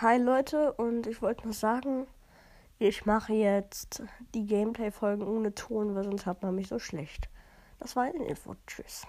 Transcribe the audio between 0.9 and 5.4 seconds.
ich wollte nur sagen, ich mache jetzt die Gameplay-Folgen